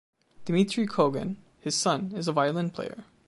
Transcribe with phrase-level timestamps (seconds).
[0.47, 3.05] Dmitri Kogan, his son, is a violin player.